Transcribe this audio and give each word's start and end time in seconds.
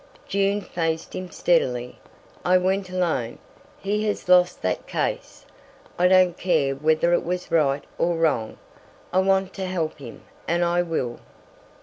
June 0.27 0.61
faced 0.61 1.13
him 1.13 1.29
steadily. 1.29 1.99
"I 2.43 2.57
went 2.57 2.89
alone. 2.89 3.37
He 3.79 4.07
has 4.07 4.27
lost 4.27 4.63
that 4.63 4.87
case. 4.87 5.45
I 5.99 6.07
don't 6.07 6.39
care 6.39 6.73
whether 6.73 7.13
it 7.13 7.23
was 7.23 7.51
right 7.51 7.83
or 7.99 8.15
wrong. 8.15 8.57
I 9.13 9.19
want 9.19 9.53
to 9.53 9.65
help 9.67 9.99
him; 9.99 10.23
and 10.47 10.63
_I 10.63 10.83
will! 10.83 11.19